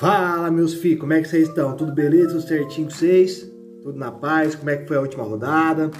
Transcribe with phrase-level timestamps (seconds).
[0.00, 1.76] Fala meus filhos, como é que vocês estão?
[1.76, 2.30] Tudo beleza?
[2.30, 3.46] Tudo certinho com vocês?
[3.82, 4.54] Tudo na paz?
[4.54, 5.90] Como é que foi a última rodada?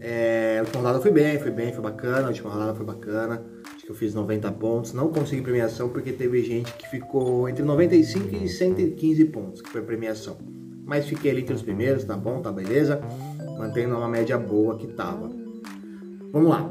[0.00, 3.40] É, a última rodada foi bem, foi bem, foi bacana, a última rodada foi bacana.
[3.76, 7.62] Acho que eu fiz 90 pontos, não consegui premiação porque teve gente que ficou entre
[7.62, 10.36] 95 e 115 pontos, que foi a premiação.
[10.84, 13.00] Mas fiquei ali entre os primeiros, tá bom, tá beleza?
[13.56, 15.30] Mantendo uma média boa que tava.
[16.32, 16.68] Vamos lá.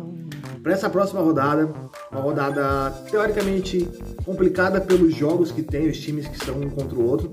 [0.61, 1.71] Para essa próxima rodada,
[2.11, 3.87] uma rodada teoricamente
[4.25, 7.31] complicada pelos jogos que tem, os times que são um contra o outro.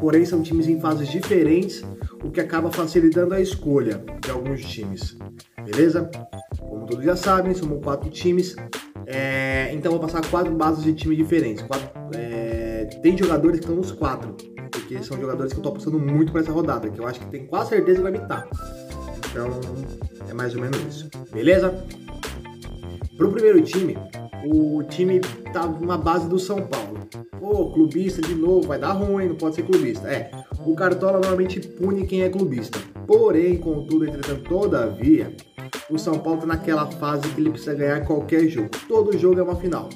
[0.00, 1.82] Porém, são times em fases diferentes,
[2.22, 5.16] o que acaba facilitando a escolha de alguns times.
[5.64, 6.10] Beleza?
[6.58, 8.56] Como todos já sabem, somos quatro times.
[9.06, 11.62] É, então, vou passar quatro bases de time diferentes.
[11.62, 14.36] Quatro, é, tem jogadores que estão nos quatro,
[14.70, 17.26] porque são jogadores que eu estou apostando muito para essa rodada, que eu acho que
[17.26, 18.48] tem quase certeza que vai me estar.
[19.30, 19.48] Então,
[20.28, 21.08] é mais ou menos isso.
[21.32, 21.72] Beleza?
[23.16, 23.96] Pro primeiro time,
[24.44, 25.20] o time
[25.52, 26.98] tá numa base do São Paulo.
[27.38, 30.08] Pô, clubista de novo, vai dar ruim, não pode ser clubista.
[30.08, 30.30] É,
[30.66, 32.78] o Cartola normalmente pune quem é clubista.
[33.06, 35.32] Porém, contudo, entretanto, todavia,
[35.88, 38.70] o São Paulo tá naquela fase que ele precisa ganhar qualquer jogo.
[38.88, 39.88] Todo jogo é uma final.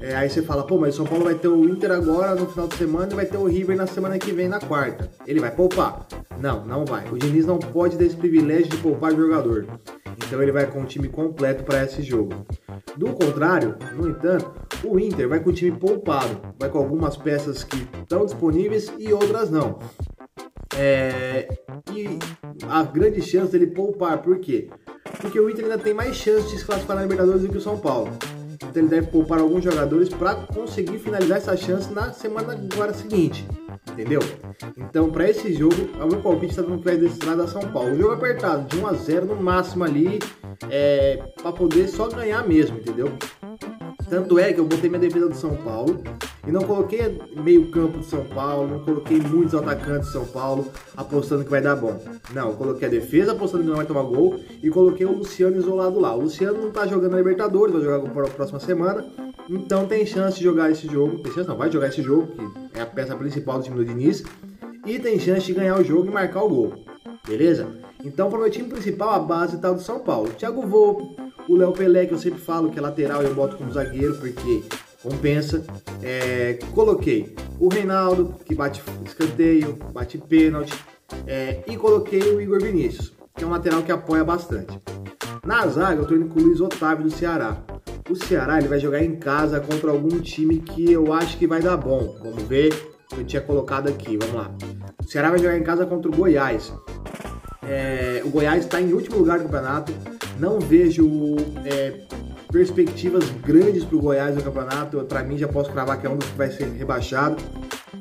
[0.00, 2.46] É, aí você fala, pô, mas o São Paulo vai ter o Inter agora no
[2.46, 5.10] final de semana e vai ter o River na semana que vem, na quarta.
[5.26, 6.06] Ele vai poupar?
[6.40, 7.08] Não, não vai.
[7.08, 9.66] O Diniz não pode ter esse privilégio de poupar jogador.
[10.32, 12.46] Então ele vai com o time completo para esse jogo.
[12.96, 14.50] Do contrário, no entanto,
[14.82, 19.12] o Inter vai com o time poupado, vai com algumas peças que estão disponíveis e
[19.12, 19.78] outras não.
[20.74, 21.46] É,
[21.92, 22.18] e
[22.66, 24.70] a grande chance dele poupar, por quê?
[25.20, 27.60] Porque o Inter ainda tem mais chance de se classificar na Libertadores do que o
[27.60, 28.10] São Paulo.
[28.64, 33.46] Então ele deve poupar alguns jogadores para conseguir finalizar essa chance na semana agora seguinte.
[33.90, 34.20] Entendeu?
[34.76, 37.92] Então, para esse jogo, o meu palpite está que vai destinado a São Paulo.
[37.92, 40.18] O jogo apertado, de 1 a 0 no máximo ali,
[40.70, 43.12] é, para poder só ganhar mesmo, entendeu?
[44.08, 46.02] Tanto é que eu botei minha defesa do São Paulo
[46.46, 50.66] e não coloquei meio campo de São Paulo, não coloquei muitos atacantes de São Paulo
[50.96, 52.00] apostando que vai dar bom.
[52.32, 56.00] Não, coloquei a defesa apostando que não vai tomar gol e coloquei o Luciano isolado
[56.00, 56.14] lá.
[56.14, 59.06] O Luciano não tá jogando na Libertadores, vai jogar para a próxima semana,
[59.48, 61.18] então tem chance de jogar esse jogo.
[61.18, 62.28] Tem chance não, vai jogar esse jogo,
[62.72, 64.24] que é a peça principal do time do Diniz,
[64.84, 66.84] e tem chance de ganhar o jogo e marcar o gol.
[67.26, 67.68] Beleza?
[68.04, 70.30] Então, para o meu time principal, a base está do São Paulo.
[70.30, 71.16] Thiago Volpe,
[71.48, 74.64] o Léo Pelé, que eu sempre falo que é lateral, eu boto como zagueiro, porque
[75.02, 75.64] compensa.
[76.02, 80.72] É, coloquei o Reinaldo, que bate escanteio, bate pênalti.
[81.26, 84.78] É, e coloquei o Igor Vinícius, que é um lateral que apoia bastante.
[85.44, 87.56] Na zaga, eu estou indo com o Luiz Otávio do Ceará.
[88.08, 91.60] O Ceará ele vai jogar em casa contra algum time que eu acho que vai
[91.60, 92.16] dar bom.
[92.22, 92.72] Vamos ver.
[93.16, 94.50] Eu tinha colocado aqui, vamos lá.
[95.04, 96.72] O Ceará vai jogar em casa contra o Goiás.
[97.62, 99.92] É, o Goiás está em último lugar do campeonato.
[100.38, 102.00] Não vejo é,
[102.52, 105.02] perspectivas grandes para o Goiás no campeonato.
[105.04, 107.42] Para mim, já posso cravar que é um dos que vai ser rebaixado.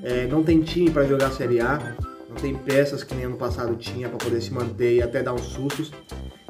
[0.03, 1.95] É, não tem time para jogar a Série A.
[2.29, 5.33] Não tem peças que nem ano passado tinha para poder se manter e até dar
[5.33, 5.91] uns sustos.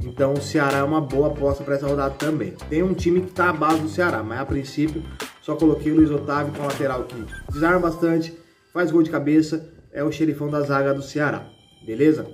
[0.04, 2.56] Então o Ceará é uma boa aposta para essa rodada também.
[2.70, 5.04] Tem um time que está à base do Ceará, mas a princípio
[5.42, 7.16] só coloquei o Luiz Otávio com lateral que
[7.52, 8.36] desarma bastante,
[8.74, 11.48] faz gol de cabeça, é o xerifão da zaga do Ceará.
[11.86, 12.28] Beleza?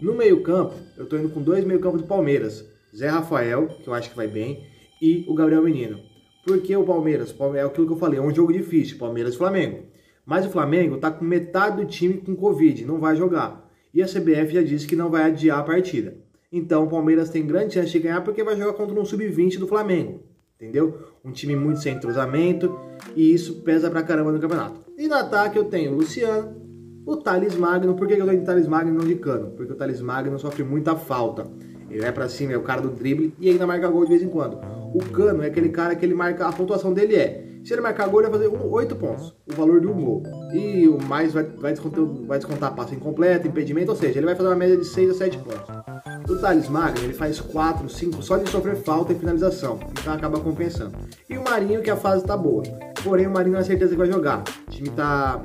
[0.00, 2.64] No meio-campo, eu tô indo com dois meio-campo do Palmeiras.
[2.94, 4.64] Zé Rafael, que eu acho que vai bem,
[5.02, 5.98] e o Gabriel Menino.
[6.46, 7.34] Por que o Palmeiras?
[7.54, 9.80] É aquilo que eu falei, é um jogo difícil, Palmeiras e Flamengo.
[10.24, 13.68] Mas o Flamengo tá com metade do time com Covid, não vai jogar.
[13.92, 16.16] E a CBF já disse que não vai adiar a partida.
[16.52, 19.66] Então o Palmeiras tem grande chance de ganhar porque vai jogar contra um sub-20 do
[19.66, 20.22] Flamengo.
[20.56, 20.96] Entendeu?
[21.24, 22.78] Um time muito sem entrosamento
[23.16, 24.80] e isso pesa pra caramba no campeonato.
[24.96, 26.62] E no ataque eu tenho o Luciano,
[27.04, 29.50] o Thales Magno, por que eu dou de Thales Magno e não de Cano?
[29.56, 31.50] Porque o Thales Magno sofre muita falta.
[31.92, 34.22] Ele vai para cima, é o cara do drible e ainda marca gol de vez
[34.22, 34.58] em quando.
[34.94, 38.08] O Cano é aquele cara que ele marca, a pontuação dele é, se ele marcar
[38.08, 40.22] gol, ele vai fazer 8 pontos, o valor de um gol.
[40.52, 44.34] E o mais vai, vai, descontar, vai descontar passo incompleto, impedimento, ou seja, ele vai
[44.34, 45.82] fazer uma média de 6 a 7 pontos.
[46.28, 50.40] O Thales Magno, ele faz 4, 5 só de sofrer falta e finalização, então acaba
[50.40, 50.96] compensando.
[51.30, 52.64] E o Marinho, que a fase tá boa.
[53.04, 54.42] Porém, o Marinho não é certeza que vai jogar.
[54.66, 55.40] O time tá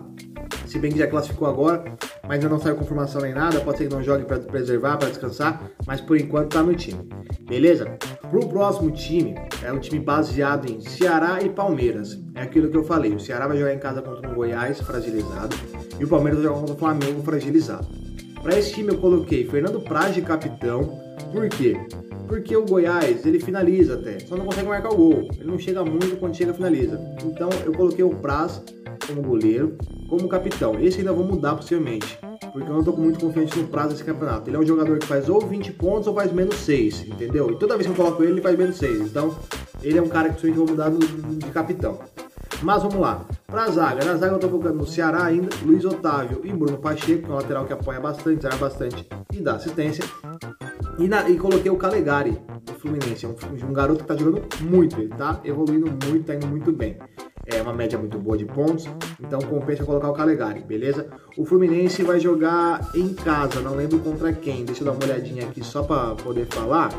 [0.66, 1.84] se bem que já classificou agora,
[2.28, 5.10] mas ainda não saiu confirmação nem nada, pode ser que não jogue para preservar, para
[5.10, 7.08] descansar, mas por enquanto tá no time.
[7.48, 7.98] Beleza?
[8.30, 12.20] Pro próximo time, é um time baseado em Ceará e Palmeiras.
[12.36, 15.56] É aquilo que eu falei, o Ceará vai jogar em casa contra o Goiás fragilizado
[16.00, 17.88] e o Palmeiras vai jogar contra o Flamengo fragilizado.
[18.42, 21.00] Para esse time eu coloquei Fernando Praz de capitão,
[21.32, 21.76] por quê?
[22.28, 25.30] Porque o Goiás, ele finaliza até, só não consegue marcar o gol.
[25.34, 27.00] Ele não chega muito quando chega finaliza.
[27.24, 28.62] Então eu coloquei o Praz
[29.08, 30.80] como goleiro, como capitão.
[30.80, 32.18] Esse ainda vou mudar possivelmente,
[32.52, 34.50] porque eu não estou muito confiante no prazo desse campeonato.
[34.50, 37.52] Ele é um jogador que faz ou 20 pontos ou faz menos 6, entendeu?
[37.52, 39.02] E toda vez que eu coloco ele, ele faz menos 6.
[39.02, 39.36] Então,
[39.82, 42.00] ele é um cara que eu vou mudar de capitão.
[42.62, 43.26] Mas vamos lá.
[43.46, 47.24] Pra zaga, na zaga eu tô focando no Ceará ainda, Luiz Otávio e Bruno Pacheco,
[47.24, 50.04] que é um lateral que apoia bastante, zera bastante e dá assistência.
[50.98, 53.36] E, na, e coloquei o Calegari, do Fluminense, é um,
[53.70, 56.98] um, garoto que tá jogando muito, ele tá evoluindo muito, tá indo muito bem.
[57.50, 58.86] É uma média muito boa de pontos,
[59.22, 61.08] então compensa colocar o Calegari, beleza?
[61.38, 65.46] O Fluminense vai jogar em casa, não lembro contra quem, deixa eu dar uma olhadinha
[65.46, 66.90] aqui só para poder falar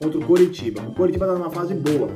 [0.00, 0.80] contra o Coritiba.
[0.82, 2.08] O Coritiba está numa fase boa.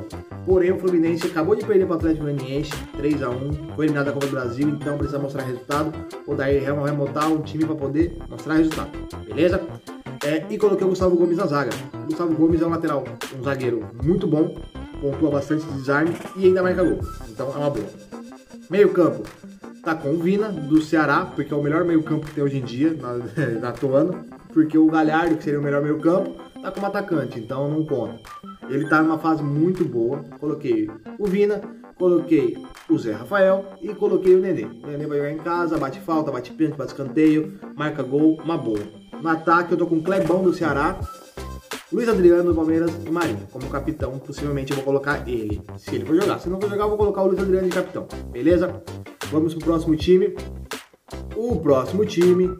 [0.45, 4.05] Porém, o Fluminense acabou de perder para o Atlético Goianiense 3 a 1 foi eliminado
[4.05, 5.93] da Copa do Brasil, então precisa mostrar resultado.
[6.25, 8.91] O Daí vai montar um time para poder mostrar resultado,
[9.25, 9.61] beleza?
[10.25, 11.71] É, e coloquei o Gustavo Gomes na zaga.
[11.93, 13.03] O Gustavo Gomes é um lateral,
[13.37, 14.55] um zagueiro muito bom,
[14.99, 16.99] pontua bastante desarme e ainda marca gol.
[17.29, 17.87] Então é uma boa.
[18.69, 19.23] Meio campo,
[19.83, 22.57] tá com o Vina, do Ceará, porque é o melhor meio campo que tem hoje
[22.57, 23.13] em dia, na,
[23.61, 24.25] na atuando.
[24.53, 28.19] Porque o Galhardo, que seria o melhor meio campo, tá como atacante, então não conta.
[28.69, 30.23] Ele tá numa fase muito boa.
[30.39, 31.61] Coloquei o Vina,
[31.95, 32.57] coloquei
[32.89, 34.65] o Zé Rafael e coloquei o Nenê.
[34.65, 38.57] O Nenê vai jogar em casa, bate falta, bate pênalti, bate escanteio, marca gol, uma
[38.57, 38.81] boa.
[39.21, 40.99] No ataque eu tô com o Clebão do Ceará,
[41.91, 44.19] Luiz Adriano Palmeiras e Marinho como capitão.
[44.19, 46.39] Possivelmente eu vou colocar ele, se ele for jogar.
[46.39, 48.83] Se não for jogar, eu vou colocar o Luiz Adriano de capitão, beleza?
[49.31, 50.35] Vamos pro próximo time.
[51.35, 52.57] O próximo time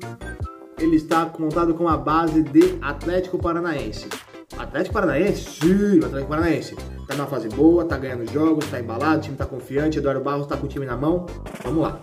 [0.80, 4.08] ele está montado com a base de Atlético Paranaense.
[4.58, 5.60] Atlético Paranaense?
[5.60, 6.76] Sim, Atlético Paranaense.
[7.08, 10.48] Tá numa fase boa, tá ganhando jogos, tá embalado, o time tá confiante, Eduardo Barros
[10.48, 11.26] tá com o time na mão.
[11.64, 12.00] Vamos lá.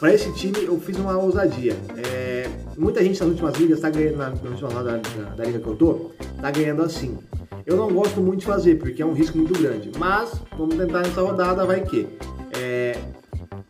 [0.00, 1.76] Para esse time eu fiz uma ousadia.
[1.98, 2.48] É,
[2.78, 4.96] muita gente nas últimas ligas tá ganhando, na, na última da, da,
[5.36, 6.10] da liga que eu tô,
[6.40, 7.18] tá ganhando assim.
[7.66, 9.92] Eu não gosto muito de fazer, porque é um risco muito grande.
[9.98, 12.08] Mas vamos tentar nessa rodada, vai que.
[12.58, 12.98] É,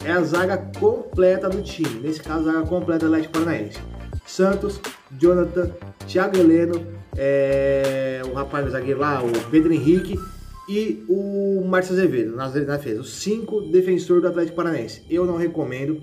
[0.04, 2.00] é a zaga completa do time.
[2.00, 3.78] Nesse caso, a zaga completa do Atlético Paranaense.
[4.24, 4.80] Santos,
[5.18, 5.72] Jonathan,
[6.06, 6.86] Thiago Heleno,
[7.16, 10.16] é, o rapaz do zagueiro lá, o Pedro Henrique
[10.68, 13.00] e o Márcio Azevedo na, defesa.
[13.00, 15.02] Os cinco defensores do Atlético Paranaense.
[15.10, 16.00] Eu não recomendo,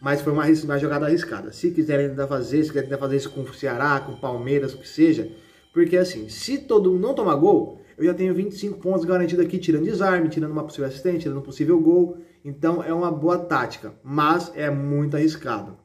[0.00, 1.52] mas foi uma, uma jogada arriscada.
[1.52, 4.74] Se quiserem ainda fazer, se quiserem ainda fazer isso com o Ceará, com o Palmeiras,
[4.74, 5.30] o que seja,
[5.72, 9.58] porque assim, se todo mundo não tomar gol, eu já tenho 25 pontos garantidos aqui,
[9.58, 12.16] tirando desarme, tirando uma possível assistente, tirando um possível gol.
[12.42, 15.76] Então é uma boa tática, mas é muito arriscado.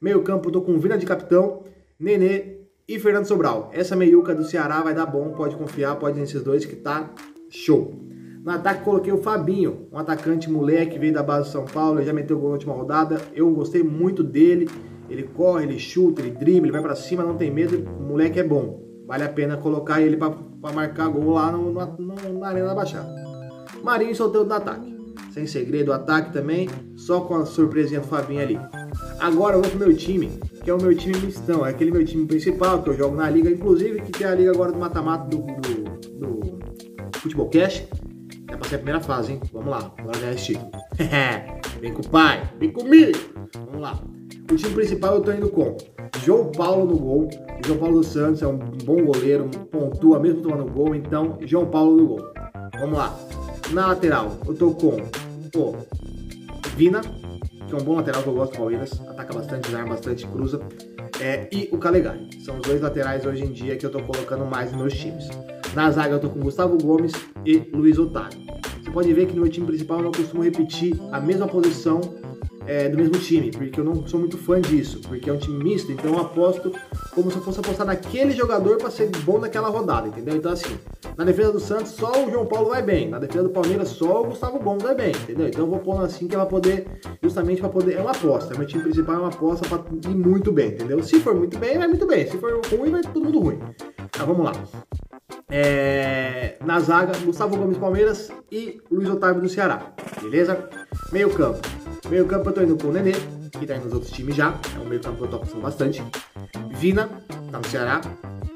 [0.00, 1.64] Meio campo, tô com Vina de capitão,
[1.98, 3.70] Nenê e Fernando Sobral.
[3.72, 7.12] Essa meiuca do Ceará vai dar bom, pode confiar, pode nesses dois que tá
[7.50, 7.92] show.
[8.44, 12.12] No ataque coloquei o Fabinho, um atacante moleque, veio da base do São Paulo, já
[12.12, 13.18] meteu gol na última rodada.
[13.34, 14.68] Eu gostei muito dele.
[15.08, 17.88] Ele corre, ele chuta, ele dribla, ele vai para cima, não tem medo.
[17.98, 18.84] O moleque é bom.
[19.06, 23.08] Vale a pena colocar ele para marcar gol lá no, no, na Arena da Baixada.
[23.82, 24.94] Marinho solteiro do ataque
[25.32, 28.60] sem segredo, ataque também, só com a surpresinha do Fabinho ali.
[29.18, 30.30] Agora eu vou pro meu time,
[30.62, 33.28] que é o meu time mistão, é aquele meu time principal que eu jogo na
[33.28, 37.84] liga, inclusive que tem a liga agora do mata-mata do, do, do Futebol Cash.
[38.54, 39.40] É ser a primeira fase, hein?
[39.52, 40.70] Vamos lá, bora ganhar esse título.
[41.80, 43.18] vem com o pai, vem comigo!
[43.66, 44.00] Vamos lá.
[44.50, 45.76] O time principal eu tô indo com
[46.24, 47.28] João Paulo no gol.
[47.66, 51.96] João Paulo dos Santos é um bom goleiro, pontua mesmo tomando gol, então João Paulo
[51.96, 52.32] no gol.
[52.78, 53.18] Vamos lá.
[53.72, 54.96] Na lateral, eu tô com
[55.56, 55.76] o
[56.76, 60.26] Vina, que é um bom lateral que eu gosto do Palmeiras, ataca bastante, desarma bastante,
[60.26, 60.60] cruza.
[61.20, 62.28] É, e o Calegari.
[62.44, 65.28] São os dois laterais hoje em dia que eu tô colocando mais nos meus times.
[65.72, 67.12] Na zaga eu tô com Gustavo Gomes
[67.44, 68.40] e Luiz Otávio.
[68.82, 72.00] Você pode ver que no meu time principal eu não costumo repetir a mesma posição
[72.66, 75.62] é, do mesmo time, porque eu não sou muito fã disso, porque é um time
[75.62, 76.72] misto, então eu aposto
[77.14, 80.36] como se eu fosse apostar naquele jogador para ser bom naquela rodada, entendeu?
[80.36, 80.78] Então assim,
[81.16, 84.22] na defesa do Santos só o João Paulo vai bem, na defesa do Palmeiras só
[84.22, 85.48] o Gustavo Gomes vai bem, entendeu?
[85.48, 86.86] Então eu vou pôr assim que ela poder,
[87.22, 90.50] justamente para poder, é uma aposta, meu time principal é uma aposta para ir muito
[90.50, 91.02] bem, entendeu?
[91.02, 93.58] Se for muito bem, vai muito bem, se for ruim, vai todo mundo ruim.
[94.10, 94.52] Tá, vamos lá.
[95.56, 99.86] É, na zaga, Gustavo Gomes Palmeiras e Luiz Otávio do Ceará,
[100.20, 100.68] beleza?
[101.12, 101.60] Meio campo,
[102.10, 103.12] Meio campo eu tô indo com o Nenê,
[103.52, 104.58] que tá indo nos outros times já.
[104.76, 106.02] É um meio campo que eu tô apostando bastante.
[106.72, 107.08] Vina,
[107.52, 108.00] tá no Ceará,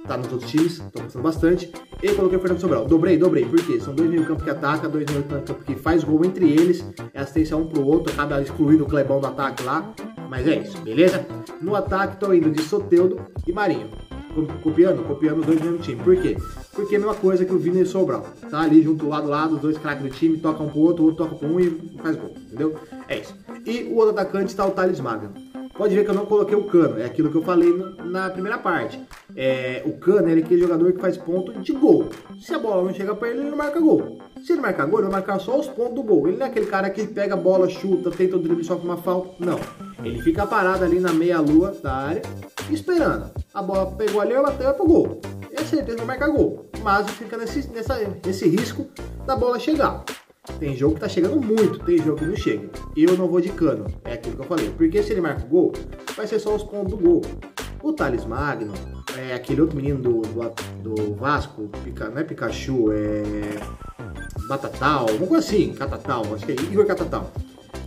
[0.08, 1.72] tá nos outros times, tô apostando bastante.
[2.02, 2.84] E coloquei o Fernando Sobral.
[2.84, 3.44] Dobrei, dobrei.
[3.44, 3.78] Por quê?
[3.78, 6.84] São dois meio campo que ataca, dois meio campo que faz gol entre eles.
[7.14, 9.94] É assistência um pro outro, acaba excluindo o Clebão do ataque lá.
[10.28, 11.24] Mas é isso, beleza?
[11.62, 13.88] No ataque tô indo de Soteudo e Marinho
[14.62, 16.02] copiando, copiando os dois do mesmo time.
[16.02, 16.36] Por quê?
[16.78, 18.24] Porque é a mesma coisa que o Vini e o Sobral.
[18.48, 21.02] Tá ali junto lado a lado, os dois craques do time, tocam um pro outro,
[21.02, 22.76] o outro toca pro um e faz gol, entendeu?
[23.08, 23.34] É isso.
[23.66, 25.28] E o outro atacante está o Thales Maga.
[25.76, 27.72] Pode ver que eu não coloquei o Cano, é aquilo que eu falei
[28.04, 29.00] na primeira parte.
[29.34, 32.10] É, o Cano é aquele jogador que faz ponto de gol.
[32.40, 34.20] Se a bola não chega para ele, ele não marca gol.
[34.44, 36.28] Se ele marcar gol, ele vai marcar só os pontos do gol.
[36.28, 38.98] Ele não é aquele cara que pega a bola, chuta, tenta o drible, sofre uma
[38.98, 39.30] falta.
[39.44, 39.58] Não.
[40.04, 42.22] Ele fica parado ali na meia-lua da área,
[42.70, 43.32] esperando.
[43.52, 45.20] A bola pegou ali, bateu pro gol.
[45.52, 46.67] É certeza que vai marcar gol.
[46.82, 48.86] Mas fica nesse, nessa, nesse risco
[49.26, 50.04] da bola chegar.
[50.58, 52.70] Tem jogo que tá chegando muito, tem jogo que não chega.
[52.96, 54.70] Eu não vou de cano, é aquilo que eu falei.
[54.70, 55.72] Porque se ele marca o gol,
[56.16, 57.22] vai ser só os pontos do gol.
[57.82, 58.72] O Thales Magno,
[59.16, 63.42] é aquele outro menino do, do, do Vasco, Pica, não é Pikachu, é.
[64.48, 67.30] Batatal, alguma coisa assim, Catatal, acho que é Igor Catatal.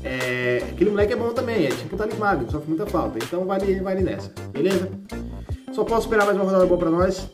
[0.03, 3.17] É, aquele moleque é bom também, é tipo o Thales Magno, sofre muita falta.
[3.17, 4.89] Então vale, vale nessa, beleza?
[5.73, 7.29] Só posso esperar mais uma rodada boa pra nós.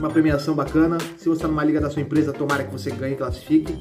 [0.00, 0.96] Uma premiação bacana.
[1.18, 3.78] Se você tá numa liga da sua empresa, tomara que você ganhe e classifique.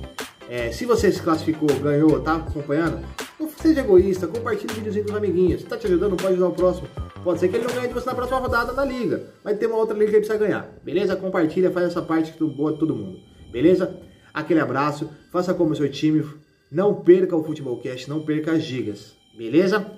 [0.50, 3.00] É, se você se classificou, ganhou, tá acompanhando,
[3.40, 5.62] não seja egoísta, compartilhe o videozinho com os amiguinhos.
[5.62, 6.90] Se tá te ajudando, pode ajudar o próximo.
[7.24, 9.28] Pode ser que ele não ganhe de você na próxima rodada da liga.
[9.42, 10.70] Vai ter uma outra liga que ele precisa ganhar.
[10.84, 11.16] Beleza?
[11.16, 13.20] Compartilha, faz essa parte que boa de todo mundo.
[13.50, 13.96] Beleza?
[14.34, 16.26] Aquele abraço, faça como o seu time.
[16.70, 19.16] Não perca o Futebolcast, não perca as gigas.
[19.38, 19.90] Beleza?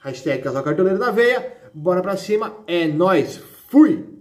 [0.00, 1.58] Hashtag Casal Cartoleiro da Veia.
[1.72, 2.56] Bora pra cima.
[2.66, 3.40] É nóis.
[3.68, 4.13] Fui!